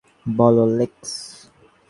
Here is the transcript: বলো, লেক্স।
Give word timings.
বলো, 0.25 0.63
লেক্স। 0.77 1.11